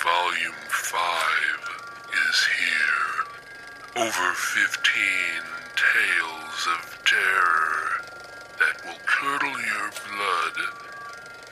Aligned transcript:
Volume 0.00 0.62
5 0.68 1.00
is 2.30 2.46
here. 2.58 4.06
Over 4.06 4.32
15 4.34 4.92
tales 5.76 6.66
of 6.78 6.98
terror 7.04 8.00
that 8.58 8.84
will 8.84 8.98
curdle 9.06 9.60
your 9.60 9.90
blood 10.08 10.56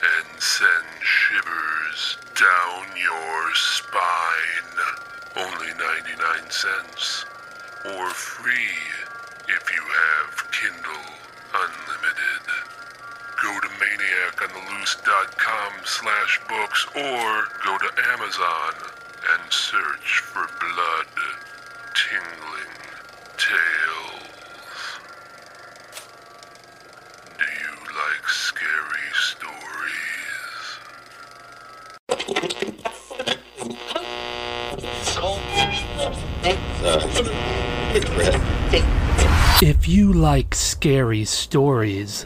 and 0.01 0.41
send 0.41 0.87
shivers 1.03 2.17
down 2.35 2.97
your 2.97 3.53
spine. 3.53 4.71
Only 5.37 5.73
99 5.73 6.49
cents. 6.49 7.25
Or 7.85 8.09
free 8.09 8.77
if 9.47 9.71
you 9.75 9.83
have 9.83 10.51
Kindle 10.51 11.13
Unlimited. 11.53 11.90
Maniacontheloose.com 14.41 15.73
slash 15.85 16.39
books 16.49 16.87
or 16.95 17.47
go 17.63 17.77
to 17.77 17.89
Amazon 18.11 18.73
and 19.33 19.53
search 19.53 20.19
for 20.19 20.47
blood 20.59 21.05
tingling 21.93 22.75
tales. 23.37 24.99
Do 27.37 27.45
you 27.61 27.75
like 27.95 28.27
scary 28.27 29.11
stories? 29.13 30.01
If 39.61 39.87
you 39.87 40.11
like 40.13 40.55
scary 40.55 41.25
stories, 41.25 42.25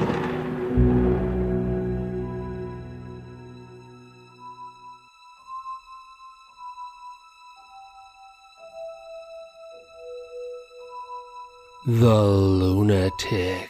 The 11.99 12.23
Lunatic. 12.23 13.69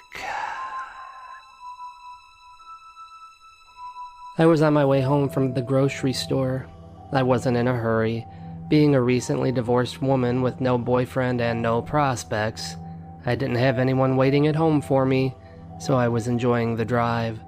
I 4.38 4.45
was 4.45 4.61
on 4.61 4.75
my 4.75 4.86
way 4.86 5.02
home 5.02 5.28
from 5.28 5.55
the 5.55 5.63
grocery 5.63 6.13
store. 6.13 6.67
I 7.11 7.23
wasn't 7.23 7.58
in 7.58 7.67
a 7.67 7.73
hurry. 7.73 8.28
Being 8.69 8.94
a 8.94 9.02
recently 9.02 9.52
divorced 9.52 10.03
woman 10.03 10.44
with 10.44 10.61
no 10.61 10.78
boyfriend 10.78 11.41
and 11.41 11.63
no 11.63 11.81
prospects, 11.81 12.75
I 13.25 13.33
didn't 13.33 13.55
have 13.55 13.80
anyone 13.80 14.17
waiting 14.17 14.45
at 14.45 14.56
home 14.56 14.81
for 14.81 15.03
me, 15.03 15.33
so 15.80 15.95
I 15.95 16.08
was 16.08 16.28
enjoying 16.28 16.75
the 16.75 16.85
drive. 16.85 17.39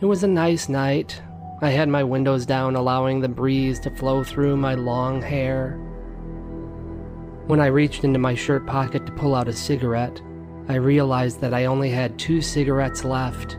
It 0.00 0.06
was 0.06 0.24
a 0.24 0.28
nice 0.28 0.68
night. 0.68 1.22
I 1.62 1.70
had 1.70 1.88
my 1.88 2.02
windows 2.02 2.46
down, 2.46 2.74
allowing 2.74 3.20
the 3.20 3.28
breeze 3.28 3.78
to 3.80 3.94
flow 3.94 4.24
through 4.24 4.56
my 4.56 4.74
long 4.74 5.22
hair. 5.22 5.78
When 7.46 7.60
I 7.60 7.66
reached 7.66 8.02
into 8.02 8.18
my 8.18 8.34
shirt 8.34 8.66
pocket 8.66 9.06
to 9.06 9.12
pull 9.12 9.36
out 9.36 9.46
a 9.46 9.52
cigarette, 9.52 10.20
I 10.68 10.74
realized 10.74 11.40
that 11.40 11.54
I 11.54 11.66
only 11.66 11.90
had 11.90 12.18
two 12.18 12.42
cigarettes 12.42 13.04
left. 13.04 13.56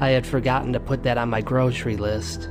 I 0.00 0.08
had 0.08 0.26
forgotten 0.26 0.72
to 0.72 0.80
put 0.80 1.02
that 1.02 1.18
on 1.18 1.28
my 1.28 1.42
grocery 1.42 1.98
list. 1.98 2.48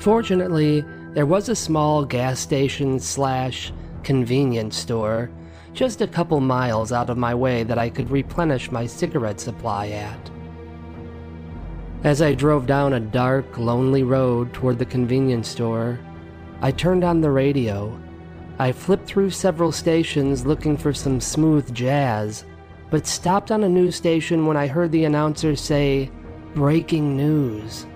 Fortunately, 0.00 0.84
there 1.14 1.24
was 1.24 1.48
a 1.48 1.56
small 1.56 2.04
gas 2.04 2.40
station 2.40 3.00
slash 3.00 3.72
convenience 4.02 4.76
store 4.76 5.30
just 5.72 6.02
a 6.02 6.06
couple 6.06 6.40
miles 6.40 6.92
out 6.92 7.08
of 7.08 7.16
my 7.16 7.34
way 7.34 7.62
that 7.62 7.78
I 7.78 7.88
could 7.88 8.10
replenish 8.10 8.70
my 8.70 8.84
cigarette 8.84 9.40
supply 9.40 9.88
at. 9.88 10.30
As 12.04 12.20
I 12.20 12.34
drove 12.34 12.66
down 12.66 12.92
a 12.92 13.00
dark, 13.00 13.56
lonely 13.56 14.02
road 14.02 14.52
toward 14.52 14.78
the 14.78 14.84
convenience 14.84 15.48
store, 15.48 15.98
I 16.60 16.70
turned 16.70 17.02
on 17.02 17.22
the 17.22 17.30
radio. 17.30 17.98
I 18.58 18.72
flipped 18.72 19.06
through 19.06 19.30
several 19.30 19.72
stations 19.72 20.46
looking 20.46 20.76
for 20.76 20.92
some 20.92 21.20
smooth 21.20 21.72
jazz, 21.74 22.44
but 22.90 23.06
stopped 23.06 23.50
on 23.50 23.64
a 23.64 23.68
news 23.68 23.96
station 23.96 24.46
when 24.46 24.56
I 24.56 24.66
heard 24.66 24.92
the 24.92 25.04
announcer 25.04 25.56
say, 25.56 26.10
Breaking 26.54 27.16
news. 27.16 27.86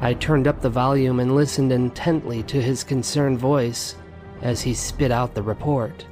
I 0.00 0.14
turned 0.14 0.48
up 0.48 0.60
the 0.60 0.70
volume 0.70 1.20
and 1.20 1.36
listened 1.36 1.72
intently 1.72 2.42
to 2.44 2.60
his 2.60 2.82
concerned 2.82 3.38
voice 3.38 3.94
as 4.42 4.62
he 4.62 4.74
spit 4.74 5.12
out 5.12 5.34
the 5.34 5.42
report. 5.42 6.06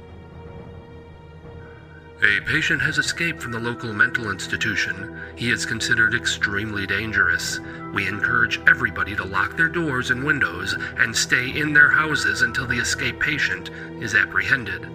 A 2.21 2.41
patient 2.41 2.81
has 2.81 2.97
escaped 2.97 3.41
from 3.41 3.53
the 3.53 3.59
local 3.59 3.93
mental 3.93 4.29
institution. 4.29 5.17
He 5.37 5.51
is 5.51 5.65
considered 5.65 6.13
extremely 6.13 6.85
dangerous. 6.85 7.61
We 7.93 8.09
encourage 8.09 8.59
everybody 8.67 9.15
to 9.15 9.23
lock 9.23 9.55
their 9.55 9.69
doors 9.69 10.11
and 10.11 10.25
windows 10.25 10.75
and 10.97 11.15
stay 11.15 11.57
in 11.57 11.71
their 11.71 11.89
houses 11.89 12.41
until 12.41 12.67
the 12.67 12.77
escaped 12.77 13.21
patient 13.21 13.69
is 14.01 14.15
apprehended. 14.15 14.85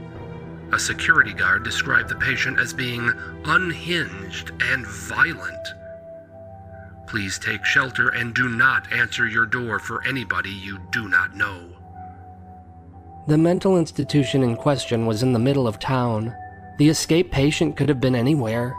A 0.72 0.78
security 0.78 1.32
guard 1.32 1.64
described 1.64 2.10
the 2.10 2.16
patient 2.16 2.58
as 2.58 2.74
being 2.74 3.10
unhinged 3.46 4.52
and 4.60 4.86
violent. 4.86 5.68
Please 7.06 7.38
take 7.38 7.64
shelter 7.64 8.10
and 8.10 8.34
do 8.34 8.50
not 8.50 8.92
answer 8.92 9.26
your 9.26 9.46
door 9.46 9.78
for 9.78 10.06
anybody 10.06 10.50
you 10.50 10.78
do 10.90 11.08
not 11.08 11.34
know. 11.34 11.70
The 13.28 13.38
mental 13.38 13.78
institution 13.78 14.42
in 14.42 14.56
question 14.56 15.06
was 15.06 15.22
in 15.22 15.32
the 15.32 15.38
middle 15.38 15.66
of 15.66 15.78
town. 15.78 16.34
The 16.78 16.88
escaped 16.88 17.30
patient 17.30 17.76
could 17.76 17.88
have 17.88 18.00
been 18.00 18.16
anywhere. 18.16 18.76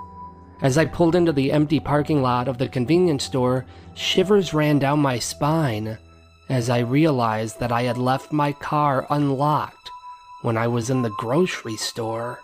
As 0.62 0.78
I 0.78 0.86
pulled 0.86 1.16
into 1.16 1.32
the 1.32 1.52
empty 1.52 1.80
parking 1.80 2.22
lot 2.22 2.48
of 2.48 2.58
the 2.58 2.68
convenience 2.68 3.24
store, 3.24 3.66
shivers 3.94 4.54
ran 4.54 4.80
down 4.80 5.00
my 5.00 5.20
spine 5.20 5.98
as 6.50 6.70
I 6.70 6.80
realized 6.80 7.60
that 7.60 7.72
I 7.72 7.84
had 7.84 7.98
left 7.98 8.32
my 8.32 8.52
car 8.52 9.08
unlocked 9.10 9.90
when 10.42 10.58
I 10.58 10.68
was 10.68 10.90
in 10.90 11.02
the 11.02 11.10
grocery 11.18 11.76
store. 11.76 12.42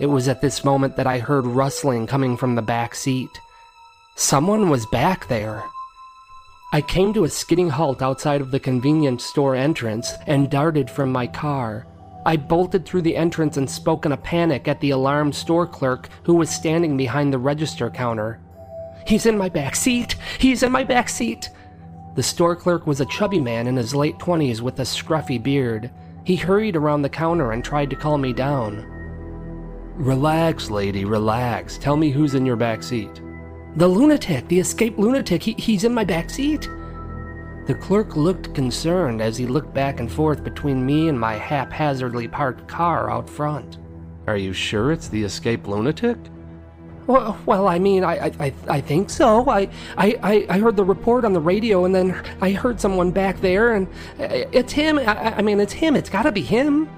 It 0.00 0.06
was 0.06 0.28
at 0.28 0.40
this 0.40 0.64
moment 0.64 0.96
that 0.96 1.06
I 1.06 1.18
heard 1.18 1.46
rustling 1.46 2.06
coming 2.06 2.36
from 2.36 2.54
the 2.54 2.62
back 2.62 2.94
seat. 2.94 3.30
Someone 4.16 4.70
was 4.70 4.86
back 4.86 5.28
there. 5.28 5.64
I 6.72 6.80
came 6.80 7.12
to 7.12 7.24
a 7.24 7.28
skidding 7.28 7.68
halt 7.68 8.00
outside 8.00 8.40
of 8.40 8.50
the 8.50 8.60
convenience 8.60 9.24
store 9.24 9.54
entrance 9.54 10.14
and 10.26 10.50
darted 10.50 10.88
from 10.90 11.12
my 11.12 11.26
car. 11.26 11.86
I 12.24 12.36
bolted 12.36 12.86
through 12.86 13.02
the 13.02 13.16
entrance 13.16 13.56
and 13.56 13.68
spoke 13.68 14.06
in 14.06 14.12
a 14.12 14.16
panic 14.16 14.68
at 14.68 14.80
the 14.80 14.90
alarmed 14.90 15.34
store 15.34 15.66
clerk 15.66 16.08
who 16.22 16.34
was 16.34 16.50
standing 16.50 16.96
behind 16.96 17.32
the 17.32 17.38
register 17.38 17.90
counter. 17.90 18.38
He's 19.06 19.26
in 19.26 19.36
my 19.36 19.48
back 19.48 19.74
seat! 19.74 20.14
He's 20.38 20.62
in 20.62 20.70
my 20.70 20.84
back 20.84 21.08
seat! 21.08 21.50
The 22.14 22.22
store 22.22 22.54
clerk 22.54 22.86
was 22.86 23.00
a 23.00 23.06
chubby 23.06 23.40
man 23.40 23.66
in 23.66 23.76
his 23.76 23.94
late 23.94 24.18
20s 24.18 24.60
with 24.60 24.78
a 24.78 24.82
scruffy 24.82 25.42
beard. 25.42 25.90
He 26.24 26.36
hurried 26.36 26.76
around 26.76 27.02
the 27.02 27.08
counter 27.08 27.52
and 27.52 27.64
tried 27.64 27.90
to 27.90 27.96
calm 27.96 28.20
me 28.20 28.32
down. 28.32 28.86
Relax, 29.96 30.70
lady, 30.70 31.04
relax. 31.04 31.76
Tell 31.78 31.96
me 31.96 32.10
who's 32.10 32.34
in 32.34 32.46
your 32.46 32.56
back 32.56 32.82
seat. 32.82 33.20
The 33.76 33.88
lunatic, 33.88 34.46
the 34.48 34.60
escaped 34.60 34.98
lunatic, 34.98 35.42
he, 35.42 35.52
he's 35.54 35.84
in 35.84 35.94
my 35.94 36.04
back 36.04 36.30
seat. 36.30 36.68
The 37.66 37.74
clerk 37.74 38.16
looked 38.16 38.54
concerned 38.54 39.22
as 39.22 39.36
he 39.36 39.46
looked 39.46 39.72
back 39.72 40.00
and 40.00 40.10
forth 40.10 40.42
between 40.42 40.84
me 40.84 41.08
and 41.08 41.18
my 41.18 41.34
haphazardly 41.34 42.26
parked 42.26 42.66
car 42.66 43.10
out 43.10 43.30
front. 43.30 43.78
Are 44.26 44.36
you 44.36 44.52
sure 44.52 44.90
it's 44.90 45.08
the 45.08 45.22
escaped 45.22 45.68
lunatic? 45.68 46.16
Well, 47.06 47.38
well 47.46 47.68
I 47.68 47.78
mean, 47.78 48.02
I, 48.02 48.32
I, 48.40 48.54
I 48.68 48.80
think 48.80 49.10
so. 49.10 49.48
I, 49.48 49.68
I, 49.96 50.46
I 50.48 50.58
heard 50.58 50.76
the 50.76 50.84
report 50.84 51.24
on 51.24 51.32
the 51.32 51.40
radio, 51.40 51.84
and 51.84 51.94
then 51.94 52.20
I 52.40 52.50
heard 52.50 52.80
someone 52.80 53.12
back 53.12 53.40
there, 53.40 53.74
and 53.74 53.86
uh, 54.18 54.46
it's 54.52 54.72
him. 54.72 54.98
I, 54.98 55.36
I 55.36 55.42
mean, 55.42 55.60
it's 55.60 55.72
him. 55.72 55.94
It's 55.94 56.10
got 56.10 56.22
to 56.22 56.32
be 56.32 56.42
him. 56.42 56.88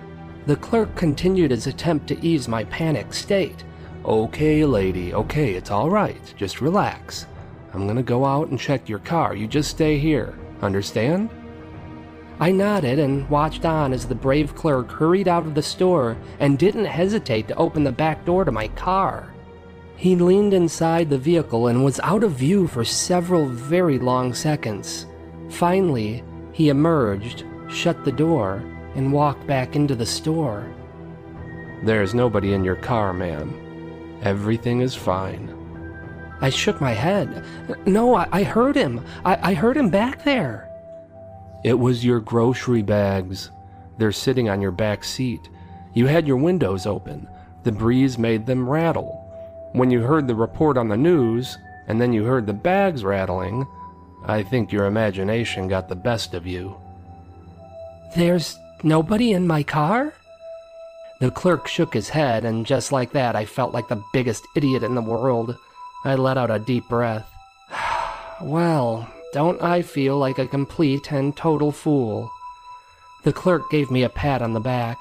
The 0.46 0.56
clerk 0.56 0.94
continued 0.96 1.50
his 1.50 1.67
attempt 1.67 2.06
to 2.08 2.26
ease 2.26 2.49
my 2.49 2.64
panic 2.64 3.12
state. 3.12 3.64
Okay, 4.05 4.64
lady, 4.64 5.14
okay, 5.14 5.55
it's 5.55 5.70
all 5.70 5.88
right. 5.88 6.34
Just 6.37 6.60
relax. 6.60 7.26
I'm 7.72 7.87
gonna 7.87 8.02
go 8.02 8.25
out 8.25 8.49
and 8.49 8.60
check 8.60 8.88
your 8.88 8.99
car. 8.99 9.34
You 9.34 9.46
just 9.46 9.70
stay 9.70 9.99
here. 9.99 10.38
Understand? 10.62 11.30
I 12.40 12.50
nodded 12.50 12.98
and 12.98 13.28
watched 13.30 13.64
on 13.64 13.92
as 13.92 14.06
the 14.06 14.14
brave 14.14 14.54
clerk 14.54 14.90
hurried 14.90 15.28
out 15.28 15.46
of 15.46 15.54
the 15.54 15.62
store 15.62 16.16
and 16.40 16.58
didn't 16.58 16.86
hesitate 16.86 17.46
to 17.48 17.56
open 17.56 17.84
the 17.84 17.92
back 17.92 18.24
door 18.24 18.44
to 18.44 18.50
my 18.50 18.68
car. 18.68 19.32
He 19.96 20.16
leaned 20.16 20.52
inside 20.52 21.08
the 21.08 21.18
vehicle 21.18 21.68
and 21.68 21.84
was 21.84 22.00
out 22.00 22.24
of 22.24 22.32
view 22.32 22.66
for 22.66 22.84
several 22.84 23.46
very 23.46 23.98
long 23.98 24.34
seconds. 24.34 25.06
Finally, 25.48 26.24
he 26.52 26.68
emerged, 26.68 27.44
shut 27.68 28.04
the 28.04 28.12
door, 28.12 28.64
and 28.96 29.12
walked 29.12 29.46
back 29.46 29.76
into 29.76 29.94
the 29.94 30.06
store. 30.06 30.66
There's 31.84 32.14
nobody 32.14 32.52
in 32.52 32.64
your 32.64 32.76
car, 32.76 33.12
ma'am. 33.12 34.18
Everything 34.22 34.80
is 34.80 34.94
fine. 34.94 35.53
I 36.40 36.50
shook 36.50 36.81
my 36.81 36.92
head. 36.92 37.44
No, 37.86 38.14
I, 38.14 38.28
I 38.32 38.42
heard 38.42 38.76
him. 38.76 39.04
I, 39.25 39.50
I 39.50 39.54
heard 39.54 39.76
him 39.76 39.90
back 39.90 40.25
there. 40.25 40.69
It 41.64 41.78
was 41.78 42.04
your 42.04 42.20
grocery 42.20 42.82
bags. 42.82 43.50
They're 43.98 44.12
sitting 44.12 44.48
on 44.48 44.60
your 44.60 44.72
back 44.72 45.04
seat. 45.04 45.48
You 45.94 46.06
had 46.06 46.26
your 46.26 46.36
windows 46.36 46.86
open. 46.86 47.28
The 47.62 47.72
breeze 47.72 48.19
made 48.19 48.46
them 48.46 48.69
rattle. 48.69 49.20
When 49.72 49.90
you 49.90 50.02
heard 50.02 50.28
the 50.28 50.34
report 50.34 50.76
on 50.76 50.88
the 50.88 50.96
news, 50.96 51.56
and 51.86 52.00
then 52.00 52.12
you 52.12 52.25
heard 52.25 52.46
the 52.46 52.52
bags 52.52 53.04
rattling, 53.04 53.66
I 54.26 54.42
think 54.42 54.72
your 54.72 54.86
imagination 54.86 55.69
got 55.69 55.88
the 55.88 55.96
best 55.96 56.34
of 56.34 56.46
you. 56.46 56.76
There's 58.16 58.58
nobody 58.82 59.32
in 59.32 59.46
my 59.46 59.62
car? 59.62 60.12
The 61.20 61.31
clerk 61.31 61.66
shook 61.66 61.94
his 61.94 62.08
head, 62.08 62.44
and 62.44 62.66
just 62.66 62.92
like 62.92 63.12
that, 63.12 63.36
I 63.36 63.44
felt 63.44 63.72
like 63.72 63.88
the 63.88 64.02
biggest 64.12 64.44
idiot 64.56 64.82
in 64.82 64.94
the 64.94 65.02
world. 65.02 65.56
I 66.04 66.14
let 66.16 66.36
out 66.36 66.50
a 66.50 66.58
deep 66.58 66.88
breath. 66.88 67.30
well, 68.42 69.08
don't 69.32 69.62
I 69.62 69.82
feel 69.82 70.18
like 70.18 70.38
a 70.38 70.46
complete 70.46 71.10
and 71.10 71.36
total 71.36 71.72
fool? 71.72 72.30
The 73.24 73.32
clerk 73.32 73.70
gave 73.70 73.90
me 73.90 74.02
a 74.02 74.08
pat 74.08 74.42
on 74.42 74.52
the 74.52 74.60
back. 74.60 74.98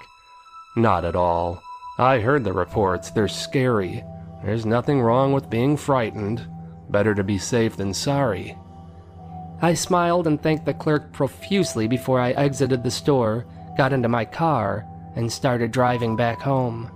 Not 0.76 1.06
at 1.06 1.16
all. 1.16 1.62
I 2.00 2.20
heard 2.20 2.44
the 2.44 2.54
reports. 2.54 3.12
They're 3.12 3.28
scary. 3.28 4.04
There's 4.44 4.66
nothing 4.66 5.02
wrong 5.02 5.34
with 5.34 5.50
being 5.50 5.78
frightened. 5.78 6.48
Better 6.90 7.14
to 7.14 7.24
be 7.24 7.38
safe 7.38 7.76
than 7.76 7.94
sorry. 7.94 8.58
I 9.62 9.74
smiled 9.74 10.26
and 10.26 10.42
thanked 10.42 10.66
the 10.66 10.74
clerk 10.74 11.14
profusely 11.14 11.88
before 11.88 12.20
I 12.20 12.32
exited 12.32 12.84
the 12.84 12.92
store, 12.92 13.46
got 13.78 13.94
into 13.94 14.10
my 14.10 14.26
car, 14.26 14.86
and 15.16 15.32
started 15.32 15.72
driving 15.72 16.16
back 16.16 16.42
home. 16.42 16.92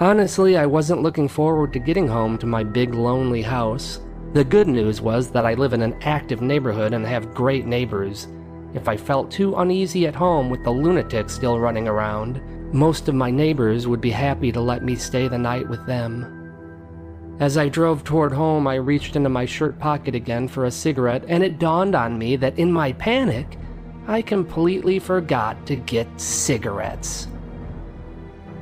Honestly, 0.00 0.56
I 0.56 0.64
wasn't 0.64 1.02
looking 1.02 1.28
forward 1.28 1.74
to 1.74 1.78
getting 1.78 2.08
home 2.08 2.38
to 2.38 2.46
my 2.46 2.64
big 2.64 2.94
lonely 2.94 3.42
house. 3.42 4.00
The 4.32 4.42
good 4.42 4.66
news 4.66 5.02
was 5.02 5.30
that 5.32 5.44
I 5.44 5.52
live 5.52 5.74
in 5.74 5.82
an 5.82 5.94
active 6.00 6.40
neighborhood 6.40 6.94
and 6.94 7.04
have 7.04 7.34
great 7.34 7.66
neighbors. 7.66 8.26
If 8.72 8.88
I 8.88 8.96
felt 8.96 9.30
too 9.30 9.56
uneasy 9.56 10.06
at 10.06 10.14
home 10.14 10.48
with 10.48 10.64
the 10.64 10.70
lunatics 10.70 11.34
still 11.34 11.60
running 11.60 11.86
around, 11.86 12.40
most 12.72 13.10
of 13.10 13.14
my 13.14 13.30
neighbors 13.30 13.86
would 13.86 14.00
be 14.00 14.10
happy 14.10 14.50
to 14.52 14.60
let 14.60 14.82
me 14.82 14.96
stay 14.96 15.28
the 15.28 15.36
night 15.36 15.68
with 15.68 15.84
them. 15.84 17.36
As 17.38 17.58
I 17.58 17.68
drove 17.68 18.02
toward 18.02 18.32
home, 18.32 18.66
I 18.66 18.76
reached 18.76 19.16
into 19.16 19.28
my 19.28 19.44
shirt 19.44 19.78
pocket 19.78 20.14
again 20.14 20.48
for 20.48 20.64
a 20.64 20.70
cigarette, 20.70 21.24
and 21.28 21.42
it 21.42 21.58
dawned 21.58 21.94
on 21.94 22.16
me 22.16 22.36
that 22.36 22.58
in 22.58 22.72
my 22.72 22.92
panic, 22.92 23.58
I 24.06 24.22
completely 24.22 24.98
forgot 24.98 25.66
to 25.66 25.76
get 25.76 26.08
cigarettes. 26.18 27.28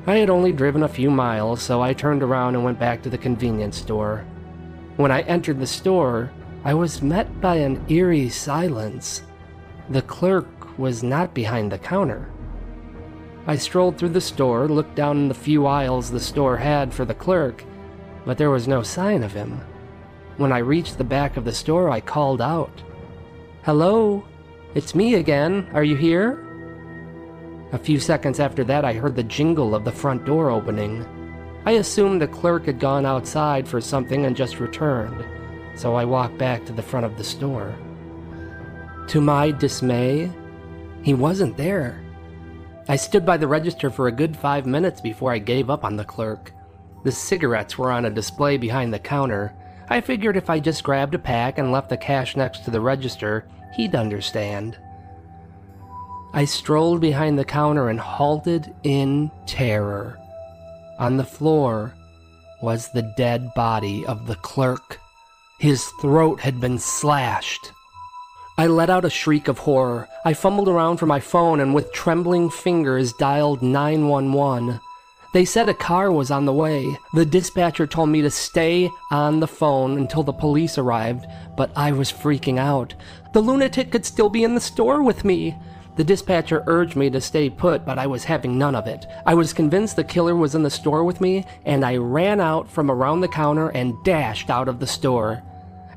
I 0.08 0.16
had 0.16 0.30
only 0.30 0.52
driven 0.52 0.84
a 0.84 0.88
few 0.88 1.10
miles, 1.10 1.60
so 1.60 1.82
I 1.82 1.92
turned 1.92 2.22
around 2.22 2.54
and 2.54 2.64
went 2.64 2.78
back 2.78 3.02
to 3.02 3.10
the 3.10 3.18
convenience 3.18 3.76
store. 3.76 4.24
When 4.96 5.10
I 5.10 5.20
entered 5.20 5.60
the 5.60 5.66
store, 5.66 6.32
I 6.64 6.72
was 6.72 7.02
met 7.02 7.42
by 7.42 7.56
an 7.56 7.84
eerie 7.90 8.30
silence. 8.30 9.20
The 9.90 10.00
clerk 10.00 10.78
was 10.78 11.02
not 11.02 11.34
behind 11.34 11.70
the 11.70 11.76
counter. 11.76 12.30
I 13.46 13.56
strolled 13.56 13.98
through 13.98 14.08
the 14.08 14.20
store, 14.22 14.66
looked 14.66 14.94
down 14.94 15.28
the 15.28 15.34
few 15.34 15.66
aisles 15.66 16.10
the 16.10 16.20
store 16.20 16.56
had 16.56 16.94
for 16.94 17.04
the 17.04 17.12
clerk, 17.12 17.62
but 18.24 18.38
there 18.38 18.48
was 18.48 18.66
no 18.66 18.82
sign 18.82 19.22
of 19.22 19.32
him. 19.32 19.60
When 20.38 20.52
I 20.52 20.58
reached 20.60 20.96
the 20.96 21.04
back 21.04 21.36
of 21.36 21.44
the 21.44 21.52
store, 21.52 21.90
I 21.90 22.00
called 22.00 22.40
out, 22.40 22.82
Hello, 23.62 24.24
it's 24.74 24.94
me 24.94 25.16
again. 25.16 25.68
Are 25.74 25.84
you 25.84 25.96
here? 25.96 26.47
A 27.72 27.78
few 27.78 28.00
seconds 28.00 28.40
after 28.40 28.64
that, 28.64 28.84
I 28.84 28.94
heard 28.94 29.14
the 29.14 29.22
jingle 29.22 29.74
of 29.74 29.84
the 29.84 29.92
front 29.92 30.24
door 30.24 30.50
opening. 30.50 31.04
I 31.66 31.72
assumed 31.72 32.22
the 32.22 32.28
clerk 32.28 32.64
had 32.64 32.80
gone 32.80 33.04
outside 33.04 33.68
for 33.68 33.80
something 33.80 34.24
and 34.24 34.34
just 34.34 34.58
returned, 34.58 35.22
so 35.74 35.94
I 35.94 36.06
walked 36.06 36.38
back 36.38 36.64
to 36.64 36.72
the 36.72 36.82
front 36.82 37.04
of 37.04 37.18
the 37.18 37.24
store. 37.24 37.74
To 39.08 39.20
my 39.20 39.50
dismay, 39.50 40.30
he 41.02 41.12
wasn't 41.12 41.58
there. 41.58 42.02
I 42.88 42.96
stood 42.96 43.26
by 43.26 43.36
the 43.36 43.46
register 43.46 43.90
for 43.90 44.08
a 44.08 44.12
good 44.12 44.34
five 44.34 44.64
minutes 44.64 45.02
before 45.02 45.30
I 45.30 45.38
gave 45.38 45.68
up 45.68 45.84
on 45.84 45.96
the 45.96 46.06
clerk. 46.06 46.52
The 47.04 47.12
cigarettes 47.12 47.76
were 47.76 47.92
on 47.92 48.06
a 48.06 48.10
display 48.10 48.56
behind 48.56 48.94
the 48.94 48.98
counter. 48.98 49.54
I 49.90 50.00
figured 50.00 50.38
if 50.38 50.48
I 50.48 50.58
just 50.58 50.84
grabbed 50.84 51.14
a 51.14 51.18
pack 51.18 51.58
and 51.58 51.70
left 51.70 51.90
the 51.90 51.98
cash 51.98 52.34
next 52.34 52.64
to 52.64 52.70
the 52.70 52.80
register, 52.80 53.46
he'd 53.76 53.94
understand. 53.94 54.78
I 56.32 56.44
strolled 56.44 57.00
behind 57.00 57.38
the 57.38 57.44
counter 57.44 57.88
and 57.88 57.98
halted 57.98 58.74
in 58.82 59.30
terror. 59.46 60.18
On 60.98 61.16
the 61.16 61.24
floor 61.24 61.94
was 62.60 62.90
the 62.90 63.12
dead 63.16 63.52
body 63.54 64.04
of 64.06 64.26
the 64.26 64.36
clerk. 64.36 65.00
His 65.58 65.86
throat 66.00 66.40
had 66.40 66.60
been 66.60 66.78
slashed. 66.78 67.72
I 68.58 68.66
let 68.66 68.90
out 68.90 69.04
a 69.04 69.10
shriek 69.10 69.48
of 69.48 69.58
horror. 69.58 70.08
I 70.24 70.34
fumbled 70.34 70.68
around 70.68 70.96
for 70.96 71.06
my 71.06 71.20
phone 71.20 71.60
and 71.60 71.74
with 71.74 71.92
trembling 71.92 72.50
fingers 72.50 73.12
dialed 73.12 73.62
911. 73.62 74.80
They 75.32 75.44
said 75.44 75.68
a 75.68 75.74
car 75.74 76.10
was 76.10 76.30
on 76.30 76.44
the 76.46 76.52
way. 76.52 76.98
The 77.14 77.26
dispatcher 77.26 77.86
told 77.86 78.08
me 78.08 78.22
to 78.22 78.30
stay 78.30 78.90
on 79.10 79.40
the 79.40 79.46
phone 79.46 79.96
until 79.98 80.22
the 80.22 80.32
police 80.32 80.78
arrived, 80.78 81.26
but 81.56 81.70
I 81.76 81.92
was 81.92 82.10
freaking 82.10 82.58
out. 82.58 82.94
The 83.32 83.40
lunatic 83.40 83.92
could 83.92 84.04
still 84.04 84.30
be 84.30 84.42
in 84.42 84.54
the 84.54 84.60
store 84.60 85.02
with 85.02 85.24
me. 85.24 85.56
The 85.98 86.04
dispatcher 86.04 86.62
urged 86.68 86.94
me 86.94 87.10
to 87.10 87.20
stay 87.20 87.50
put, 87.50 87.84
but 87.84 87.98
I 87.98 88.06
was 88.06 88.22
having 88.22 88.56
none 88.56 88.76
of 88.76 88.86
it. 88.86 89.04
I 89.26 89.34
was 89.34 89.52
convinced 89.52 89.96
the 89.96 90.04
killer 90.04 90.36
was 90.36 90.54
in 90.54 90.62
the 90.62 90.70
store 90.70 91.02
with 91.02 91.20
me, 91.20 91.44
and 91.64 91.84
I 91.84 91.96
ran 91.96 92.40
out 92.40 92.70
from 92.70 92.88
around 92.88 93.20
the 93.20 93.26
counter 93.26 93.70
and 93.70 93.96
dashed 94.04 94.48
out 94.48 94.68
of 94.68 94.78
the 94.78 94.86
store. 94.86 95.42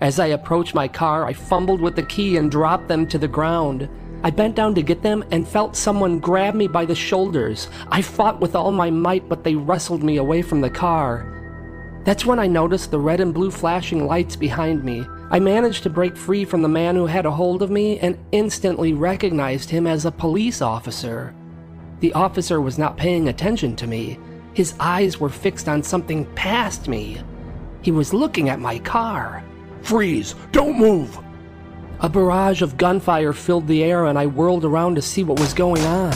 As 0.02 0.20
I 0.20 0.26
approached 0.26 0.74
my 0.74 0.88
car, 0.88 1.28
I 1.28 1.34
fumbled 1.34 1.82
with 1.82 1.96
the 1.96 2.02
key 2.02 2.38
and 2.38 2.50
dropped 2.50 2.88
them 2.88 3.06
to 3.10 3.20
the 3.20 3.28
ground. 3.28 3.88
I 4.24 4.32
bent 4.32 4.56
down 4.56 4.74
to 4.74 4.82
get 4.82 5.04
them 5.04 5.24
and 5.30 5.48
felt 5.48 5.76
someone 5.76 6.18
grab 6.18 6.56
me 6.56 6.68
by 6.68 6.84
the 6.84 6.96
shoulders. 6.96 7.70
I 7.90 8.02
fought 8.02 8.40
with 8.40 8.56
all 8.56 8.72
my 8.72 8.90
might, 8.90 9.30
but 9.30 9.44
they 9.44 9.54
wrestled 9.54 10.02
me 10.02 10.18
away 10.18 10.42
from 10.42 10.62
the 10.62 10.70
car. 10.72 11.28
That's 12.06 12.26
when 12.26 12.40
I 12.40 12.48
noticed 12.48 12.90
the 12.90 13.00
red 13.00 13.20
and 13.20 13.36
blue 13.36 13.52
flashing 13.52 14.08
lights 14.08 14.36
behind 14.36 14.84
me. 14.84 15.06
I 15.32 15.40
managed 15.40 15.84
to 15.84 15.90
break 15.90 16.18
free 16.18 16.44
from 16.44 16.62
the 16.62 16.68
man 16.68 16.98
who 16.98 17.06
had 17.06 17.26
a 17.26 17.32
hold 17.32 17.62
of 17.62 17.72
me 17.72 17.98
and 18.00 18.18
instantly 18.34 18.92
recognized 18.92 19.70
him 19.70 19.88
as 19.88 20.04
a 20.04 20.12
police 20.12 20.62
officer. 20.62 21.34
The 22.02 22.12
officer 22.12 22.60
was 22.60 22.78
not 22.78 22.98
paying 22.98 23.30
attention 23.30 23.78
to 23.78 23.88
me. 23.88 24.20
His 24.54 24.74
eyes 24.78 25.22
were 25.22 25.30
fixed 25.30 25.70
on 25.70 25.84
something 25.84 26.26
past 26.36 26.90
me. 26.90 27.22
He 27.82 27.92
was 27.92 28.14
looking 28.14 28.50
at 28.50 28.60
my 28.60 28.80
car. 28.80 29.42
Freeze! 29.84 30.36
Don't 30.52 30.78
move! 30.78 31.18
A 32.02 32.10
barrage 32.10 32.62
of 32.62 32.76
gunfire 32.76 33.32
filled 33.32 33.68
the 33.68 33.86
air, 33.86 34.08
and 34.08 34.20
I 34.20 34.26
whirled 34.26 34.66
around 34.66 34.96
to 34.96 35.02
see 35.02 35.24
what 35.24 35.40
was 35.40 35.54
going 35.54 35.84
on. 35.84 36.14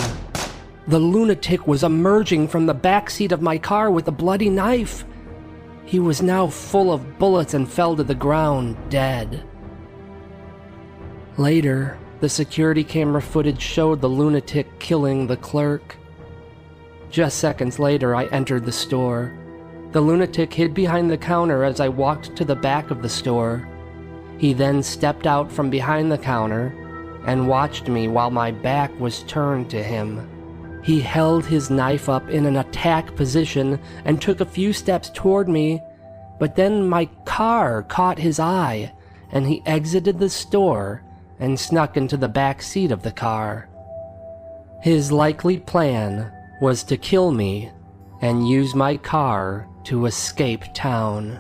The 0.88 1.00
lunatic 1.00 1.68
was 1.68 1.86
emerging 1.86 2.50
from 2.50 2.66
the 2.66 2.74
back 2.74 3.10
seat 3.10 3.32
of 3.32 3.42
my 3.42 3.58
car 3.60 3.90
with 3.90 4.10
a 4.10 4.12
bloody 4.12 4.50
knife. 4.50 5.06
He 5.86 6.00
was 6.00 6.22
now 6.22 6.48
full 6.48 6.92
of 6.92 7.20
bullets 7.20 7.54
and 7.54 7.70
fell 7.70 7.96
to 7.96 8.04
the 8.04 8.16
ground, 8.16 8.76
dead. 8.90 9.44
Later, 11.38 11.98
the 12.22 12.30
security 12.30 12.84
camera 12.84 13.22
footage 13.22 13.62
showed 13.62 14.02
the 14.02 14.08
lunatic 14.10 14.80
killing 14.80 15.28
the 15.28 15.38
clerk. 15.38 15.96
Just 17.12 17.38
seconds 17.38 17.78
later, 17.78 18.16
I 18.16 18.26
entered 18.26 18.66
the 18.66 18.72
store. 18.72 19.32
The 19.92 20.02
lunatic 20.02 20.54
hid 20.54 20.74
behind 20.74 21.12
the 21.12 21.18
counter 21.18 21.64
as 21.64 21.80
I 21.80 21.88
walked 21.88 22.36
to 22.36 22.46
the 22.46 22.56
back 22.56 22.90
of 22.90 23.02
the 23.02 23.10
store. 23.10 23.70
He 24.38 24.54
then 24.54 24.82
stepped 24.82 25.28
out 25.28 25.52
from 25.52 25.70
behind 25.70 26.12
the 26.12 26.18
counter 26.18 26.74
and 27.26 27.48
watched 27.48 27.88
me 27.88 28.08
while 28.08 28.32
my 28.32 28.52
back 28.52 28.98
was 29.00 29.24
turned 29.24 29.70
to 29.70 29.82
him. 29.82 30.30
He 30.86 31.02
held 31.02 31.48
his 31.48 31.72
knife 31.72 32.08
up 32.08 32.30
in 32.30 32.46
an 32.46 32.58
attack 32.58 33.16
position 33.16 33.80
and 34.06 34.22
took 34.22 34.40
a 34.40 34.46
few 34.46 34.72
steps 34.72 35.10
toward 35.10 35.50
me, 35.50 35.82
but 36.38 36.56
then 36.56 36.88
my 36.88 37.06
car 37.26 37.82
caught 37.82 38.20
his 38.20 38.40
eye 38.40 38.94
and 39.32 39.48
he 39.48 39.64
exited 39.66 40.20
the 40.20 40.30
store 40.30 41.04
and 41.40 41.60
snuck 41.60 41.98
into 41.98 42.18
the 42.18 42.28
back 42.28 42.62
seat 42.62 42.92
of 42.92 43.02
the 43.02 43.12
car. 43.12 43.68
His 44.84 45.12
likely 45.12 45.58
plan 45.58 46.32
was 46.62 46.84
to 46.84 46.98
kill 46.98 47.32
me 47.32 47.72
and 48.22 48.48
use 48.48 48.76
my 48.76 48.96
car 48.98 49.68
to 49.86 50.06
escape 50.06 50.66
town. 50.76 51.40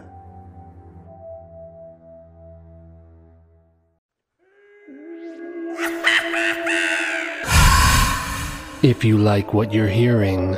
If 8.83 9.03
you 9.03 9.17
like 9.17 9.53
what 9.53 9.73
you're 9.73 9.87
hearing, 9.87 10.57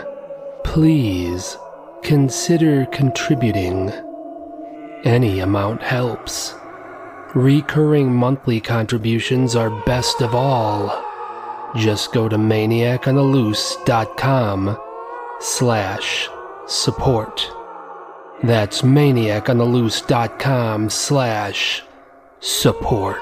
please 0.63 1.57
consider 2.03 2.85
contributing. 2.87 3.91
Any 5.03 5.39
amount 5.39 5.83
helps. 5.83 6.55
Recurring 7.35 8.11
monthly 8.13 8.59
contributions 8.59 9.55
are 9.55 9.69
best 9.85 10.21
of 10.21 10.33
all. 10.33 11.05
Just 11.75 12.11
go 12.11 12.27
to 12.27 12.37
maniacontheloose.com 12.37 14.77
slash 15.39 16.29
support. 16.65 17.51
That's 18.43 18.81
maniacontheloose.com 18.81 20.89
slash 20.89 21.83
support. 22.39 23.21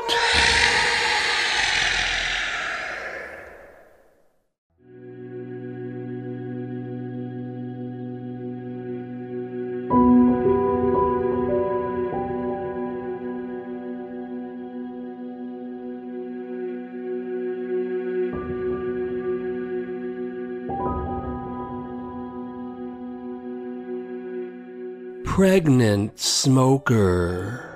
Pregnant 25.65 26.19
smoker. 26.19 27.75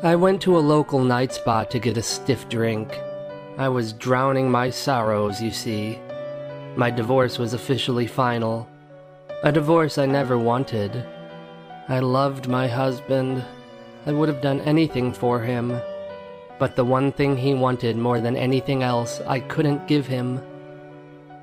I 0.00 0.14
went 0.14 0.40
to 0.42 0.56
a 0.56 0.62
local 0.62 1.02
night 1.02 1.32
spot 1.32 1.72
to 1.72 1.80
get 1.80 1.96
a 1.96 2.02
stiff 2.02 2.48
drink. 2.48 2.96
I 3.58 3.68
was 3.68 3.92
drowning 3.92 4.48
my 4.48 4.70
sorrows, 4.70 5.42
you 5.42 5.50
see. 5.50 5.98
My 6.76 6.88
divorce 6.88 7.36
was 7.40 7.52
officially 7.52 8.06
final. 8.06 8.68
A 9.42 9.50
divorce 9.50 9.98
I 9.98 10.06
never 10.06 10.38
wanted. 10.38 11.04
I 11.88 11.98
loved 11.98 12.46
my 12.46 12.68
husband. 12.68 13.44
I 14.06 14.12
would 14.12 14.28
have 14.28 14.40
done 14.40 14.60
anything 14.60 15.12
for 15.12 15.40
him. 15.40 15.80
But 16.60 16.76
the 16.76 16.84
one 16.84 17.10
thing 17.10 17.36
he 17.36 17.54
wanted 17.54 17.96
more 17.96 18.20
than 18.20 18.36
anything 18.36 18.84
else, 18.84 19.20
I 19.26 19.40
couldn't 19.40 19.88
give 19.88 20.06
him 20.06 20.40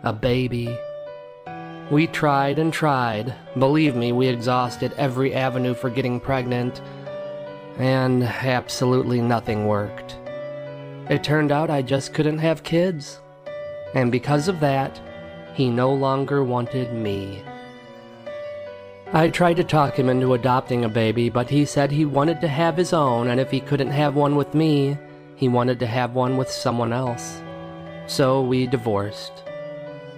a 0.04 0.14
baby. 0.14 0.80
We 1.94 2.08
tried 2.08 2.58
and 2.58 2.74
tried. 2.74 3.36
Believe 3.60 3.96
me, 3.96 4.14
we 4.14 4.28
exhausted 4.28 4.94
every 4.98 5.36
avenue 5.36 5.76
for 5.76 5.92
getting 5.92 6.20
pregnant, 6.20 6.82
and 7.78 8.24
absolutely 8.24 9.22
nothing 9.22 9.68
worked. 9.68 10.18
It 11.12 11.24
turned 11.24 11.52
out 11.52 11.70
I 11.70 11.84
just 11.84 12.16
couldn't 12.16 12.40
have 12.40 12.64
kids. 12.64 13.20
And 13.94 14.12
because 14.12 14.48
of 14.48 14.60
that, 14.62 15.00
he 15.54 15.70
no 15.70 15.94
longer 15.94 16.44
wanted 16.44 16.92
me. 16.94 17.44
I 19.14 19.30
tried 19.30 19.58
to 19.58 19.64
talk 19.64 20.00
him 20.00 20.10
into 20.10 20.34
adopting 20.34 20.86
a 20.86 20.90
baby, 20.90 21.30
but 21.30 21.52
he 21.52 21.64
said 21.64 21.92
he 21.92 22.06
wanted 22.06 22.42
to 22.42 22.48
have 22.48 22.76
his 22.76 22.92
own, 22.92 23.28
and 23.28 23.40
if 23.40 23.52
he 23.52 23.60
couldn't 23.60 23.92
have 23.92 24.16
one 24.16 24.36
with 24.36 24.56
me, 24.56 24.98
he 25.36 25.48
wanted 25.48 25.78
to 25.78 25.86
have 25.86 26.16
one 26.16 26.38
with 26.38 26.50
someone 26.50 26.92
else. 26.92 27.40
So 28.08 28.42
we 28.42 28.66
divorced. 28.66 29.44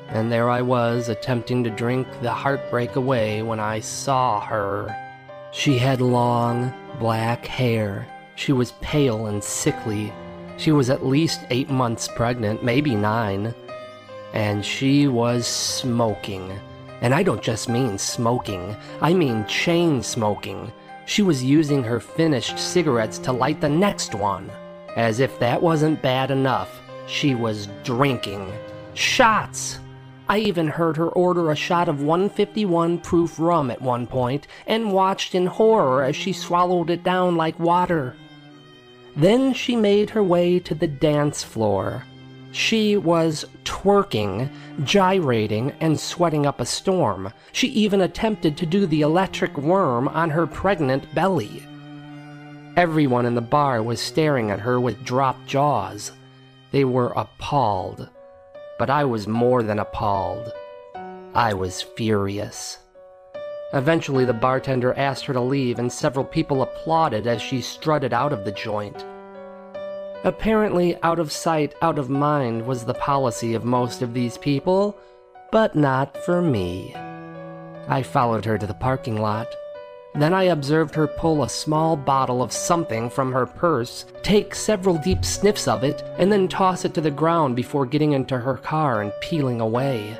And 0.09 0.31
there 0.31 0.49
I 0.49 0.61
was, 0.61 1.09
attempting 1.09 1.63
to 1.63 1.69
drink 1.69 2.07
the 2.21 2.31
heartbreak 2.31 2.95
away 2.95 3.41
when 3.41 3.59
I 3.59 3.79
saw 3.79 4.39
her. 4.41 4.95
She 5.51 5.77
had 5.77 6.01
long, 6.01 6.73
black 6.99 7.45
hair. 7.45 8.07
She 8.35 8.51
was 8.51 8.73
pale 8.81 9.27
and 9.27 9.43
sickly. 9.43 10.13
She 10.57 10.71
was 10.71 10.89
at 10.89 11.05
least 11.05 11.41
eight 11.49 11.69
months 11.69 12.07
pregnant, 12.07 12.63
maybe 12.63 12.95
nine. 12.95 13.53
And 14.33 14.65
she 14.65 15.07
was 15.07 15.47
smoking. 15.47 16.59
And 17.01 17.13
I 17.13 17.23
don't 17.23 17.41
just 17.41 17.69
mean 17.69 17.97
smoking, 17.97 18.75
I 19.01 19.13
mean 19.13 19.45
chain 19.47 20.01
smoking. 20.01 20.71
She 21.05 21.21
was 21.21 21.43
using 21.43 21.83
her 21.83 21.99
finished 21.99 22.57
cigarettes 22.57 23.17
to 23.19 23.31
light 23.31 23.61
the 23.61 23.69
next 23.69 24.15
one. 24.15 24.49
As 24.95 25.19
if 25.19 25.37
that 25.39 25.61
wasn't 25.61 26.01
bad 26.01 26.31
enough, 26.31 26.79
she 27.05 27.35
was 27.35 27.67
drinking. 27.83 28.51
Shots! 28.93 29.79
I 30.27 30.39
even 30.39 30.67
heard 30.67 30.97
her 30.97 31.09
order 31.09 31.51
a 31.51 31.55
shot 31.55 31.87
of 31.87 32.01
151 32.01 32.99
proof 32.99 33.39
rum 33.39 33.69
at 33.69 33.81
one 33.81 34.07
point 34.07 34.47
and 34.65 34.91
watched 34.91 35.35
in 35.35 35.45
horror 35.45 36.03
as 36.03 36.15
she 36.15 36.33
swallowed 36.33 36.89
it 36.89 37.03
down 37.03 37.35
like 37.35 37.59
water. 37.59 38.15
Then 39.15 39.53
she 39.53 39.75
made 39.75 40.09
her 40.09 40.23
way 40.23 40.59
to 40.59 40.73
the 40.73 40.87
dance 40.87 41.43
floor. 41.43 42.05
She 42.51 42.97
was 42.97 43.45
twerking, 43.65 44.49
gyrating, 44.83 45.73
and 45.79 45.99
sweating 45.99 46.45
up 46.45 46.59
a 46.59 46.65
storm. 46.65 47.31
She 47.51 47.67
even 47.67 48.01
attempted 48.01 48.57
to 48.57 48.65
do 48.65 48.85
the 48.85 49.01
electric 49.01 49.57
worm 49.57 50.07
on 50.07 50.29
her 50.31 50.47
pregnant 50.47 51.13
belly. 51.13 51.63
Everyone 52.75 53.25
in 53.25 53.35
the 53.35 53.41
bar 53.41 53.83
was 53.83 54.01
staring 54.01 54.51
at 54.51 54.61
her 54.61 54.79
with 54.79 55.03
dropped 55.03 55.45
jaws. 55.47 56.11
They 56.71 56.83
were 56.83 57.13
appalled. 57.15 58.09
But 58.77 58.89
I 58.89 59.05
was 59.05 59.27
more 59.27 59.63
than 59.63 59.79
appalled. 59.79 60.51
I 61.33 61.53
was 61.53 61.81
furious. 61.81 62.79
Eventually, 63.73 64.25
the 64.25 64.33
bartender 64.33 64.93
asked 64.93 65.25
her 65.25 65.33
to 65.33 65.41
leave, 65.41 65.79
and 65.79 65.91
several 65.91 66.25
people 66.25 66.61
applauded 66.61 67.27
as 67.27 67.41
she 67.41 67.61
strutted 67.61 68.13
out 68.13 68.31
of 68.31 68.45
the 68.45 68.51
joint. 68.51 69.05
Apparently, 70.23 70.97
out 71.03 71.19
of 71.19 71.31
sight, 71.31 71.75
out 71.81 71.99
of 71.99 72.09
mind 72.09 72.65
was 72.65 72.85
the 72.85 72.93
policy 72.93 73.53
of 73.53 73.63
most 73.63 74.01
of 74.01 74.13
these 74.13 74.37
people, 74.37 74.97
but 75.51 75.75
not 75.75 76.17
for 76.25 76.41
me. 76.41 76.93
I 77.87 78.01
followed 78.01 78.45
her 78.45 78.57
to 78.57 78.65
the 78.65 78.73
parking 78.73 79.17
lot. 79.21 79.47
Then 80.17 80.33
I 80.33 80.43
observed 80.43 80.95
her 80.95 81.07
pull 81.07 81.43
a 81.43 81.49
small 81.49 81.97
bottle 81.97 82.41
of 82.41 82.53
something 82.53 83.09
from 83.09 83.33
her 83.33 83.45
purse, 83.45 84.05
take 84.23 84.55
several 84.55 84.97
deep 84.97 85.25
sniffs 85.25 85.67
of 85.67 85.83
it, 85.83 86.03
and 86.17 86.31
then 86.31 86.47
toss 86.47 86.85
it 86.85 86.93
to 86.93 87.01
the 87.01 87.11
ground 87.11 87.55
before 87.55 87.85
getting 87.85 88.13
into 88.13 88.37
her 88.37 88.55
car 88.55 89.01
and 89.01 89.11
peeling 89.19 89.59
away. 89.59 90.17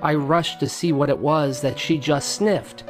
I 0.00 0.14
rushed 0.14 0.60
to 0.60 0.68
see 0.68 0.92
what 0.92 1.10
it 1.10 1.18
was 1.18 1.60
that 1.60 1.78
she 1.78 1.98
just 1.98 2.36
sniffed. 2.36 2.84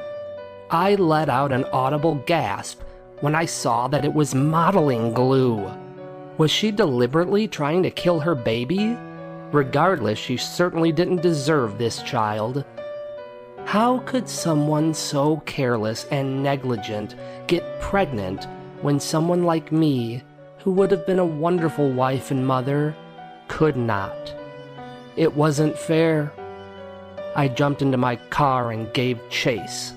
I 0.70 0.94
let 0.94 1.28
out 1.28 1.50
an 1.50 1.64
audible 1.72 2.16
gasp 2.26 2.82
when 3.20 3.34
I 3.34 3.46
saw 3.46 3.88
that 3.88 4.04
it 4.04 4.14
was 4.14 4.34
modeling 4.34 5.12
glue. 5.14 5.68
Was 6.36 6.52
she 6.52 6.70
deliberately 6.70 7.48
trying 7.48 7.82
to 7.82 7.90
kill 7.90 8.20
her 8.20 8.36
baby? 8.36 8.96
Regardless, 9.50 10.18
she 10.18 10.36
certainly 10.36 10.92
didn't 10.92 11.22
deserve 11.22 11.78
this 11.78 12.00
child. 12.02 12.64
How 13.68 13.98
could 14.06 14.30
someone 14.30 14.94
so 14.94 15.42
careless 15.44 16.06
and 16.10 16.42
negligent 16.42 17.14
get 17.48 17.82
pregnant 17.82 18.46
when 18.80 18.98
someone 18.98 19.42
like 19.42 19.70
me, 19.70 20.22
who 20.60 20.70
would 20.70 20.90
have 20.90 21.06
been 21.06 21.18
a 21.18 21.26
wonderful 21.26 21.92
wife 21.92 22.30
and 22.30 22.46
mother, 22.46 22.96
could 23.46 23.76
not? 23.76 24.34
It 25.16 25.36
wasn't 25.36 25.78
fair. 25.78 26.32
I 27.36 27.48
jumped 27.48 27.82
into 27.82 27.98
my 27.98 28.16
car 28.30 28.72
and 28.72 28.90
gave 28.94 29.20
chase. 29.28 29.92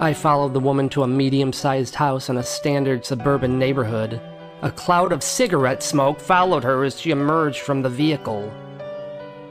I 0.00 0.12
followed 0.12 0.52
the 0.52 0.58
woman 0.58 0.88
to 0.88 1.04
a 1.04 1.06
medium 1.06 1.52
sized 1.52 1.94
house 1.94 2.28
in 2.30 2.36
a 2.36 2.42
standard 2.42 3.06
suburban 3.06 3.60
neighborhood. 3.60 4.20
A 4.62 4.72
cloud 4.72 5.12
of 5.12 5.22
cigarette 5.22 5.84
smoke 5.84 6.18
followed 6.18 6.64
her 6.64 6.82
as 6.82 7.00
she 7.00 7.12
emerged 7.12 7.60
from 7.60 7.82
the 7.82 7.88
vehicle. 7.88 8.52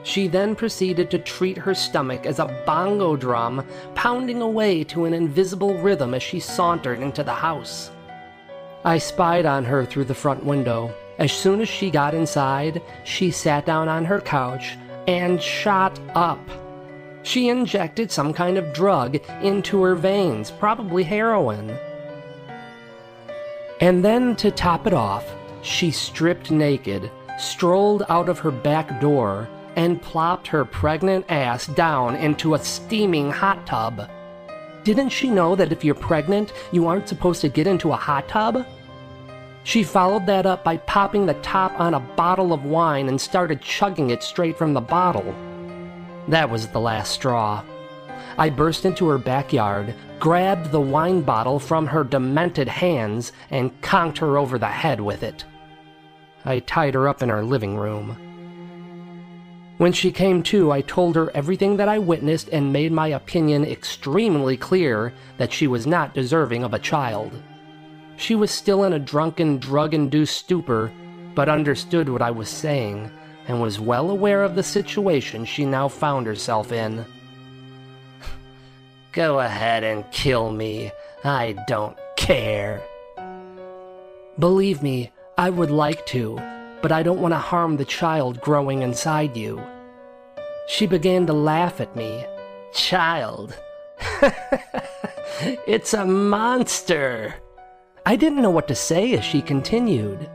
She 0.03 0.27
then 0.27 0.55
proceeded 0.55 1.11
to 1.11 1.19
treat 1.19 1.57
her 1.57 1.75
stomach 1.75 2.25
as 2.25 2.39
a 2.39 2.63
bongo 2.65 3.15
drum, 3.15 3.65
pounding 3.95 4.41
away 4.41 4.83
to 4.85 5.05
an 5.05 5.13
invisible 5.13 5.77
rhythm 5.79 6.13
as 6.13 6.23
she 6.23 6.39
sauntered 6.39 6.99
into 6.99 7.23
the 7.23 7.33
house. 7.33 7.91
I 8.85 8.97
spied 8.97 9.45
on 9.45 9.65
her 9.65 9.85
through 9.85 10.05
the 10.05 10.13
front 10.13 10.43
window. 10.43 10.93
As 11.17 11.33
soon 11.33 11.59
as 11.59 11.67
she 11.67 11.89
got 11.89 12.13
inside, 12.13 12.81
she 13.03 13.29
sat 13.29 13.65
down 13.65 13.89
on 13.89 14.05
her 14.05 14.21
couch 14.21 14.77
and 15.05 15.41
shot 15.41 15.99
up. 16.15 16.39
She 17.23 17.49
injected 17.49 18.09
some 18.09 18.33
kind 18.33 18.57
of 18.57 18.71
drug 18.73 19.17
into 19.43 19.83
her 19.83 19.95
veins, 19.95 20.49
probably 20.49 21.03
heroin. 21.03 21.77
And 23.81 24.03
then, 24.03 24.35
to 24.37 24.49
top 24.49 24.87
it 24.87 24.93
off, 24.93 25.25
she 25.61 25.91
stripped 25.91 26.51
naked, 26.51 27.11
strolled 27.37 28.03
out 28.07 28.29
of 28.29 28.39
her 28.39 28.51
back 28.51 29.01
door, 29.01 29.49
and 29.75 30.01
plopped 30.01 30.47
her 30.47 30.65
pregnant 30.65 31.25
ass 31.29 31.67
down 31.67 32.15
into 32.15 32.53
a 32.53 32.59
steaming 32.59 33.31
hot 33.31 33.65
tub. 33.65 34.09
Didn't 34.83 35.09
she 35.09 35.29
know 35.29 35.55
that 35.55 35.71
if 35.71 35.83
you're 35.83 35.95
pregnant, 35.95 36.53
you 36.71 36.87
aren't 36.87 37.09
supposed 37.09 37.41
to 37.41 37.49
get 37.49 37.67
into 37.67 37.91
a 37.91 37.97
hot 37.97 38.27
tub? 38.27 38.65
She 39.63 39.83
followed 39.83 40.25
that 40.25 40.45
up 40.45 40.63
by 40.63 40.77
popping 40.77 41.25
the 41.25 41.33
top 41.35 41.79
on 41.79 41.93
a 41.93 41.99
bottle 41.99 42.53
of 42.53 42.63
wine 42.63 43.07
and 43.07 43.19
started 43.19 43.61
chugging 43.61 44.09
it 44.09 44.23
straight 44.23 44.57
from 44.57 44.73
the 44.73 44.81
bottle. 44.81 45.35
That 46.27 46.49
was 46.49 46.67
the 46.67 46.79
last 46.79 47.11
straw. 47.11 47.63
I 48.37 48.49
burst 48.49 48.85
into 48.85 49.07
her 49.09 49.17
backyard, 49.17 49.93
grabbed 50.19 50.71
the 50.71 50.81
wine 50.81 51.21
bottle 51.21 51.59
from 51.59 51.87
her 51.87 52.03
demented 52.03 52.67
hands, 52.67 53.31
and 53.51 53.79
conked 53.81 54.17
her 54.19 54.37
over 54.37 54.57
the 54.57 54.67
head 54.67 55.01
with 55.01 55.23
it. 55.23 55.43
I 56.45 56.59
tied 56.59 56.93
her 56.93 57.07
up 57.07 57.21
in 57.21 57.29
our 57.29 57.43
living 57.43 57.75
room. 57.75 58.28
When 59.79 59.93
she 59.93 60.11
came 60.11 60.43
to, 60.43 60.73
I 60.73 60.81
told 60.81 61.15
her 61.15 61.31
everything 61.33 61.77
that 61.77 61.87
I 61.87 61.99
witnessed 61.99 62.49
and 62.51 62.73
made 62.73 62.91
my 62.91 63.07
opinion 63.07 63.63
extremely 63.63 64.57
clear 64.57 65.13
that 65.37 65.53
she 65.53 65.67
was 65.67 65.87
not 65.87 66.13
deserving 66.13 66.65
of 66.65 66.73
a 66.73 66.79
child. 66.79 67.31
She 68.17 68.35
was 68.35 68.51
still 68.51 68.83
in 68.83 68.91
a 68.91 68.99
drunken, 68.99 69.57
drug 69.57 69.93
induced 69.93 70.35
stupor, 70.35 70.91
but 71.33 71.47
understood 71.47 72.09
what 72.09 72.21
I 72.21 72.29
was 72.29 72.49
saying, 72.49 73.09
and 73.47 73.61
was 73.61 73.79
well 73.79 74.09
aware 74.09 74.43
of 74.43 74.55
the 74.55 74.63
situation 74.63 75.45
she 75.45 75.65
now 75.65 75.87
found 75.87 76.27
herself 76.27 76.73
in. 76.73 77.05
Go 79.13 79.39
ahead 79.39 79.85
and 79.85 80.03
kill 80.11 80.51
me. 80.51 80.91
I 81.23 81.55
don't 81.69 81.97
care. 82.17 82.83
Believe 84.37 84.83
me, 84.83 85.13
I 85.37 85.49
would 85.49 85.71
like 85.71 86.05
to, 86.07 86.37
but 86.81 86.91
I 86.91 87.03
don't 87.03 87.21
want 87.21 87.33
to 87.33 87.37
harm 87.37 87.77
the 87.77 87.85
child 87.85 88.41
growing 88.41 88.81
inside 88.81 89.35
you. 89.35 89.61
She 90.67 90.85
began 90.85 91.25
to 91.27 91.33
laugh 91.33 91.81
at 91.81 91.95
me. 91.95 92.25
Child. 92.73 93.57
it's 95.67 95.93
a 95.93 96.05
monster. 96.05 97.35
I 98.05 98.15
didn't 98.15 98.41
know 98.41 98.49
what 98.49 98.67
to 98.67 98.75
say 98.75 99.13
as 99.13 99.25
she 99.25 99.41
continued. 99.41 100.29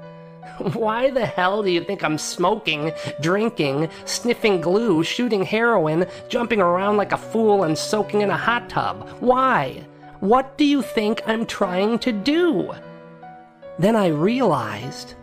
Why 0.72 1.10
the 1.10 1.26
hell 1.26 1.62
do 1.62 1.70
you 1.70 1.82
think 1.82 2.04
I'm 2.04 2.18
smoking, 2.18 2.92
drinking, 3.20 3.90
sniffing 4.04 4.60
glue, 4.60 5.02
shooting 5.02 5.42
heroin, 5.42 6.06
jumping 6.28 6.60
around 6.60 6.96
like 6.96 7.12
a 7.12 7.16
fool, 7.16 7.64
and 7.64 7.76
soaking 7.76 8.20
in 8.20 8.30
a 8.30 8.36
hot 8.36 8.68
tub? 8.68 9.08
Why? 9.20 9.84
What 10.20 10.56
do 10.56 10.64
you 10.64 10.80
think 10.80 11.22
I'm 11.26 11.44
trying 11.46 11.98
to 12.00 12.12
do? 12.12 12.72
Then 13.78 13.96
I 13.96 14.06
realized 14.08 15.16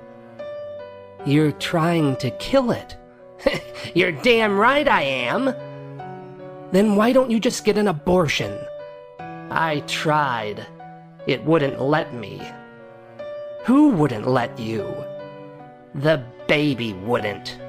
you're 1.26 1.52
trying 1.54 2.16
to 2.18 2.32
kill 2.32 2.72
it. 2.72 2.98
you're 3.94 4.12
damn 4.12 4.58
right 4.58 4.88
I 4.88 5.04
am. 5.04 5.54
Then 6.72 6.96
why 6.96 7.12
don't 7.12 7.32
you 7.32 7.40
just 7.40 7.66
get 7.66 7.78
an 7.78 7.88
abortion? 7.88 8.58
I 9.20 9.84
tried. 9.88 10.66
It 11.28 11.44
wouldn't 11.44 11.82
let 11.82 12.14
me. 12.14 12.42
Who 13.66 13.90
wouldn't 13.90 14.28
let 14.28 14.58
you? 14.58 14.92
The 15.94 16.24
baby 16.48 16.94
wouldn't. 16.94 17.60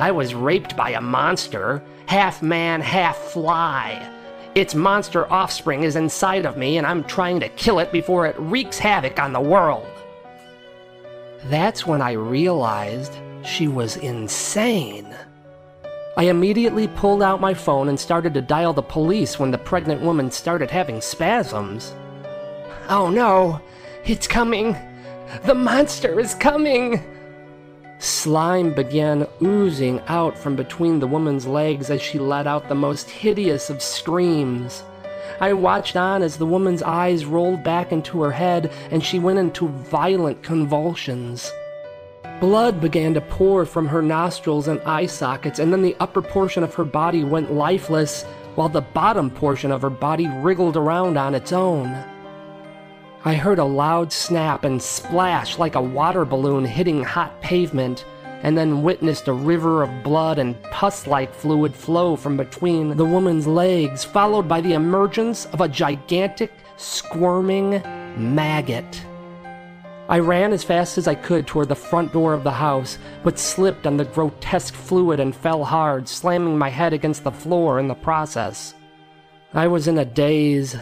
I 0.00 0.10
was 0.10 0.34
raped 0.34 0.76
by 0.76 0.90
a 0.90 1.00
monster, 1.00 1.82
half 2.06 2.42
man, 2.42 2.80
half 2.80 3.16
fly. 3.16 4.12
Its 4.54 4.74
monster 4.74 5.30
offspring 5.30 5.82
is 5.84 5.96
inside 5.96 6.46
of 6.46 6.56
me, 6.56 6.78
and 6.78 6.86
I'm 6.86 7.04
trying 7.04 7.40
to 7.40 7.48
kill 7.50 7.78
it 7.78 7.92
before 7.92 8.26
it 8.26 8.36
wreaks 8.38 8.78
havoc 8.78 9.20
on 9.20 9.32
the 9.32 9.40
world. 9.40 9.86
That's 11.48 11.86
when 11.86 12.02
I 12.02 12.12
realized 12.12 13.12
she 13.44 13.68
was 13.68 13.96
insane. 13.96 15.14
I 16.16 16.24
immediately 16.24 16.88
pulled 16.88 17.22
out 17.22 17.40
my 17.40 17.54
phone 17.54 17.88
and 17.88 18.00
started 18.00 18.34
to 18.34 18.40
dial 18.40 18.72
the 18.72 18.82
police 18.82 19.38
when 19.38 19.52
the 19.52 19.58
pregnant 19.58 20.00
woman 20.00 20.30
started 20.30 20.70
having 20.70 21.00
spasms. 21.00 21.94
Oh 22.88 23.10
no, 23.10 23.60
it's 24.04 24.26
coming! 24.26 24.76
The 25.44 25.54
monster 25.54 26.18
is 26.18 26.34
coming! 26.34 27.04
Slime 27.98 28.74
began 28.74 29.28
oozing 29.40 30.00
out 30.08 30.36
from 30.36 30.56
between 30.56 30.98
the 30.98 31.06
woman's 31.06 31.46
legs 31.46 31.90
as 31.90 32.02
she 32.02 32.18
let 32.18 32.46
out 32.46 32.68
the 32.68 32.74
most 32.74 33.08
hideous 33.08 33.70
of 33.70 33.80
screams. 33.80 34.82
I 35.40 35.52
watched 35.52 35.96
on 35.96 36.22
as 36.22 36.36
the 36.36 36.46
woman's 36.46 36.82
eyes 36.82 37.24
rolled 37.24 37.62
back 37.62 37.92
into 37.92 38.22
her 38.22 38.32
head 38.32 38.72
and 38.90 39.04
she 39.04 39.18
went 39.18 39.38
into 39.38 39.68
violent 39.68 40.42
convulsions. 40.42 41.52
Blood 42.40 42.82
began 42.82 43.14
to 43.14 43.20
pour 43.22 43.64
from 43.64 43.86
her 43.86 44.02
nostrils 44.02 44.68
and 44.68 44.80
eye 44.82 45.06
sockets, 45.06 45.58
and 45.58 45.72
then 45.72 45.80
the 45.80 45.96
upper 46.00 46.20
portion 46.20 46.62
of 46.62 46.74
her 46.74 46.84
body 46.84 47.24
went 47.24 47.54
lifeless, 47.54 48.24
while 48.56 48.68
the 48.68 48.82
bottom 48.82 49.30
portion 49.30 49.72
of 49.72 49.80
her 49.80 49.88
body 49.88 50.28
wriggled 50.28 50.76
around 50.76 51.16
on 51.16 51.34
its 51.34 51.50
own. 51.50 51.86
I 53.24 53.34
heard 53.34 53.58
a 53.58 53.64
loud 53.64 54.12
snap 54.12 54.64
and 54.64 54.82
splash 54.82 55.58
like 55.58 55.76
a 55.76 55.80
water 55.80 56.26
balloon 56.26 56.66
hitting 56.66 57.02
hot 57.02 57.40
pavement, 57.40 58.04
and 58.42 58.56
then 58.56 58.82
witnessed 58.82 59.28
a 59.28 59.32
river 59.32 59.82
of 59.82 60.02
blood 60.02 60.38
and 60.38 60.60
pus 60.64 61.06
like 61.06 61.34
fluid 61.34 61.74
flow 61.74 62.16
from 62.16 62.36
between 62.36 62.96
the 62.96 63.04
woman's 63.04 63.46
legs, 63.46 64.04
followed 64.04 64.48
by 64.48 64.60
the 64.60 64.74
emergence 64.74 65.46
of 65.46 65.60
a 65.60 65.68
gigantic, 65.68 66.52
squirming 66.76 67.82
maggot. 68.16 69.02
I 70.08 70.20
ran 70.20 70.52
as 70.52 70.62
fast 70.62 70.98
as 70.98 71.08
I 71.08 71.14
could 71.14 71.46
toward 71.46 71.68
the 71.68 71.74
front 71.74 72.12
door 72.12 72.32
of 72.32 72.44
the 72.44 72.52
house, 72.52 72.98
but 73.24 73.38
slipped 73.38 73.86
on 73.86 73.96
the 73.96 74.04
grotesque 74.04 74.74
fluid 74.74 75.18
and 75.18 75.34
fell 75.34 75.64
hard, 75.64 76.08
slamming 76.08 76.56
my 76.56 76.68
head 76.68 76.92
against 76.92 77.24
the 77.24 77.32
floor 77.32 77.80
in 77.80 77.88
the 77.88 77.94
process. 77.94 78.74
I 79.52 79.66
was 79.66 79.88
in 79.88 79.98
a 79.98 80.04
daze. 80.04 80.76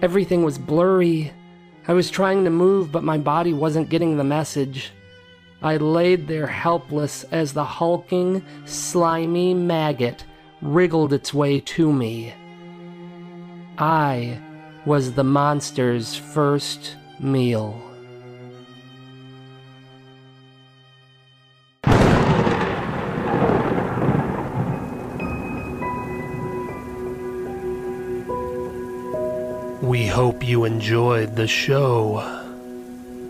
Everything 0.00 0.42
was 0.42 0.58
blurry 0.58 1.32
I 1.88 1.94
was 1.94 2.10
trying 2.10 2.44
to 2.44 2.50
move, 2.50 2.92
but 2.92 3.02
my 3.02 3.18
body 3.18 3.52
wasn't 3.52 3.88
getting 3.88 4.16
the 4.16 4.22
message. 4.22 4.92
I 5.62 5.76
laid 5.76 6.26
there 6.26 6.48
helpless 6.48 7.24
as 7.30 7.52
the 7.52 7.64
hulking, 7.64 8.44
slimy 8.64 9.54
maggot 9.54 10.24
wriggled 10.60 11.12
its 11.12 11.32
way 11.32 11.60
to 11.60 11.92
me. 11.92 12.34
I 13.78 14.40
was 14.84 15.12
the 15.12 15.24
monster's 15.24 16.16
first 16.16 16.96
meal. 17.20 17.80
We 29.80 30.06
hope 30.06 30.44
you 30.44 30.64
enjoyed 30.64 31.36
the 31.36 31.46
show. 31.46 32.41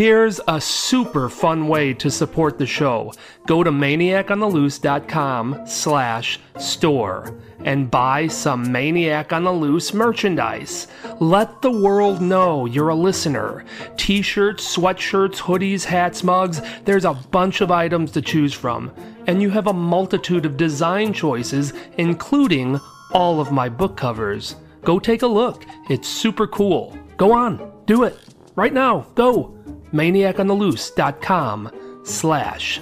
Here's 0.00 0.40
a 0.48 0.58
super 0.58 1.28
fun 1.28 1.68
way 1.68 1.92
to 1.92 2.10
support 2.10 2.56
the 2.56 2.64
show. 2.64 3.12
Go 3.46 3.62
to 3.62 3.70
maniacontheloose.com 3.70 5.66
slash 5.66 6.40
store 6.58 7.38
and 7.66 7.90
buy 7.90 8.26
some 8.26 8.72
Maniac 8.72 9.34
on 9.34 9.44
the 9.44 9.52
Loose 9.52 9.92
merchandise. 9.92 10.86
Let 11.20 11.60
the 11.60 11.70
world 11.70 12.22
know 12.22 12.64
you're 12.64 12.88
a 12.88 12.94
listener. 12.94 13.66
T-shirts, 13.98 14.74
sweatshirts, 14.74 15.36
hoodies, 15.36 15.84
hats, 15.84 16.24
mugs, 16.24 16.62
there's 16.86 17.04
a 17.04 17.12
bunch 17.12 17.60
of 17.60 17.70
items 17.70 18.10
to 18.12 18.22
choose 18.22 18.54
from. 18.54 18.90
And 19.26 19.42
you 19.42 19.50
have 19.50 19.66
a 19.66 19.74
multitude 19.74 20.46
of 20.46 20.56
design 20.56 21.12
choices, 21.12 21.74
including 21.98 22.80
all 23.12 23.38
of 23.38 23.52
my 23.52 23.68
book 23.68 23.98
covers. 23.98 24.56
Go 24.80 24.98
take 24.98 25.20
a 25.20 25.26
look. 25.26 25.66
It's 25.90 26.08
super 26.08 26.46
cool. 26.46 26.98
Go 27.18 27.32
on, 27.32 27.70
do 27.84 28.04
it. 28.04 28.16
Right 28.56 28.72
now, 28.72 29.06
go 29.14 29.60
maniacontheloose.com 29.92 31.70
slash 32.04 32.80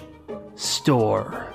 store. 0.57 1.47